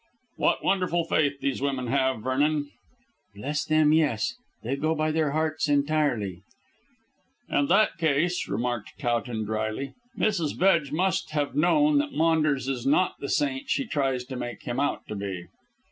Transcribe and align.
"What 0.37 0.63
wonderful 0.63 1.03
faith 1.03 1.41
these 1.41 1.61
women 1.61 1.85
have, 1.85 2.21
Vernon." 2.23 2.71
"Bless 3.35 3.63
them, 3.63 3.93
yes. 3.93 4.33
They 4.63 4.75
go 4.75 4.95
by 4.95 5.11
their 5.11 5.29
hearts 5.29 5.69
entirely." 5.69 6.41
"In 7.47 7.67
that 7.67 7.99
case," 7.99 8.47
remarked 8.47 8.93
Towton 8.97 9.45
drily, 9.45 9.93
"Mrs. 10.17 10.57
Bedge 10.57 10.91
must 10.91 11.29
have 11.33 11.53
known 11.53 11.99
that 11.99 12.13
Maunders 12.13 12.67
is 12.67 12.83
not 12.87 13.19
the 13.19 13.29
saint 13.29 13.69
she 13.69 13.85
tries 13.85 14.23
to 14.25 14.35
make 14.35 14.63
him 14.63 14.79
out 14.79 15.05
to 15.07 15.15
be." 15.15 15.45